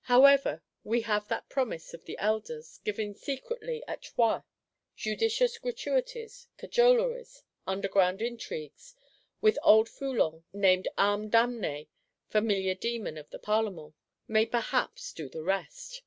—However, 0.00 0.60
we 0.82 1.02
have 1.02 1.28
that 1.28 1.48
promise 1.48 1.94
of 1.94 2.04
the 2.04 2.18
Elders, 2.18 2.78
given 2.78 3.14
secretly 3.14 3.84
at 3.86 4.02
Troyes. 4.02 4.42
Judicious 4.96 5.56
gratuities, 5.56 6.48
cajoleries, 6.56 7.44
underground 7.64 8.20
intrigues, 8.20 8.96
with 9.40 9.56
old 9.62 9.88
Foulon, 9.88 10.42
named 10.52 10.88
"Ame 10.98 11.30
damnée, 11.30 11.86
Familiar 12.28 12.74
demon, 12.74 13.16
of 13.16 13.30
the 13.30 13.38
Parlement," 13.38 13.94
may 14.26 14.44
perhaps 14.44 15.12
do 15.12 15.28
the 15.28 15.44
rest. 15.44 16.02